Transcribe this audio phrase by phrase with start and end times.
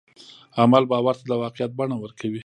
[0.61, 2.39] عمل باور ته د واقعیت بڼه ورکوي.